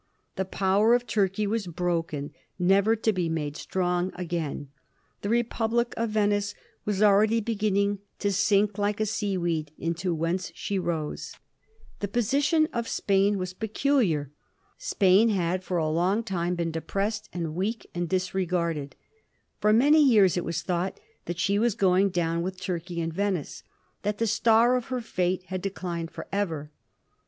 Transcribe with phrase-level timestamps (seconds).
[0.35, 4.69] The power of Turkey was broken, never to be made strong again;
[5.21, 10.51] the republic of Venice was already beginning to * sink like a seaweed into whence
[10.55, 11.35] she rose.'
[11.99, 13.29] The position of Digiti zed by Google 1716.
[13.29, 13.29] PHILIP OP ORLEANS.
[13.29, 14.31] 203 Spain was peculiar.
[14.79, 18.95] Spain had for a long time been depressed, and weak, and disregarded.
[19.59, 23.61] For many years it was thought that she was going down with Turkey and Venice—
[24.01, 26.71] that the star of her &te had declined for ever.